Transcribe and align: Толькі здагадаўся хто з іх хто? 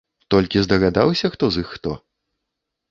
Толькі 0.35 0.63
здагадаўся 0.67 1.31
хто 1.37 1.45
з 1.57 1.67
іх 1.67 1.71
хто? 1.77 1.91